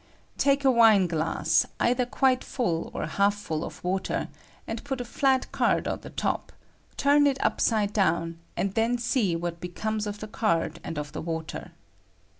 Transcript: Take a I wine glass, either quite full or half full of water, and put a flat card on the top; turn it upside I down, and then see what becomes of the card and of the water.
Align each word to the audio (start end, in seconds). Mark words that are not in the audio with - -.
Take 0.39 0.65
a 0.65 0.69
I 0.69 0.71
wine 0.71 1.05
glass, 1.05 1.67
either 1.79 2.07
quite 2.07 2.43
full 2.43 2.89
or 2.91 3.05
half 3.05 3.35
full 3.35 3.63
of 3.63 3.83
water, 3.83 4.29
and 4.65 4.83
put 4.83 4.99
a 4.99 5.05
flat 5.05 5.51
card 5.51 5.87
on 5.87 5.99
the 6.01 6.09
top; 6.09 6.51
turn 6.97 7.27
it 7.27 7.37
upside 7.45 7.89
I 7.89 8.01
down, 8.01 8.39
and 8.57 8.73
then 8.73 8.97
see 8.97 9.35
what 9.35 9.61
becomes 9.61 10.07
of 10.07 10.19
the 10.19 10.27
card 10.27 10.79
and 10.83 10.97
of 10.97 11.11
the 11.11 11.21
water. 11.21 11.73